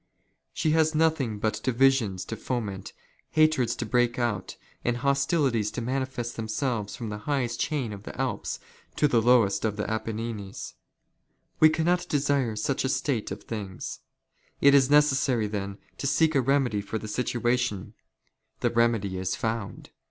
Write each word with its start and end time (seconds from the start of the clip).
She 0.51 0.71
has 0.71 0.95
nothing 0.95 1.37
but 1.37 1.61
divisions 1.63 2.25
to 2.25 2.35
foment," 2.35 2.91
hatreds 3.37 3.75
to 3.75 3.85
breakout, 3.85 4.57
and 4.83 4.97
hostilities 4.97 5.69
to 5.73 5.79
manifest 5.81 6.35
themselves 6.35 6.95
from'' 6.95 7.09
the 7.09 7.19
highest 7.29 7.59
chain 7.59 7.93
of 7.93 8.01
the 8.01 8.19
Alps 8.19 8.59
to 8.95 9.07
the 9.07 9.21
lowest 9.21 9.63
of 9.63 9.75
the 9.77 9.83
A 9.83 9.99
ppenines. 9.99 10.73
We" 11.59 11.69
cannot 11.69 12.09
desire 12.09 12.55
such 12.55 12.83
a 12.83 12.89
state 12.89 13.29
of 13.29 13.43
things. 13.43 13.99
It 14.59 14.73
is 14.73 14.89
necessary, 14.89 15.45
then, 15.45 15.77
to" 15.99 16.07
seek 16.07 16.33
a 16.33 16.41
remedy 16.41 16.81
for 16.81 16.97
that 16.97 17.07
situation. 17.07 17.93
The 18.61 18.71
remedy 18.71 19.19
is 19.19 19.35
found. 19.35 19.91